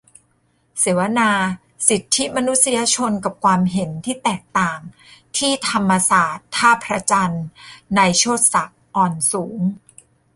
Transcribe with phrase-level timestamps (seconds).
[0.79, 1.31] เสวนา
[1.87, 4.79] "สิทธิมนุษยชนกับความเห็นที่แตกต่าง"
[5.37, 7.45] ที่ธรรมศาสตร์ ท่าพระจันทร์-
[7.97, 9.59] นายโชติศักดิ์ อ่อนสูง